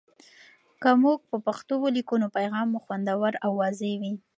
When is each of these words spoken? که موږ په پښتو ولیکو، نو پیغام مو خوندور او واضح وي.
که 0.81 0.89
موږ 1.03 1.19
په 1.29 1.37
پښتو 1.45 1.73
ولیکو، 1.83 2.15
نو 2.21 2.27
پیغام 2.37 2.67
مو 2.73 2.79
خوندور 2.85 3.33
او 3.45 3.51
واضح 3.61 3.91
وي. 4.01 4.13